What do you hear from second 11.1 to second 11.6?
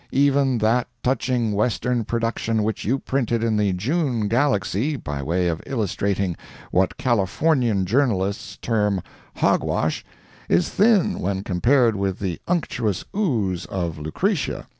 when